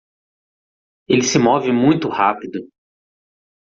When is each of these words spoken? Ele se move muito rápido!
Ele 1.07 1.21
se 1.21 1.37
move 1.37 1.71
muito 1.71 2.09
rápido! 2.09 2.67